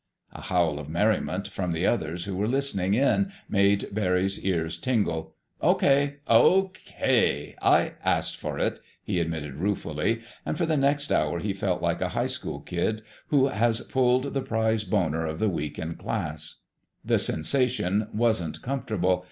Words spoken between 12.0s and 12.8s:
a high school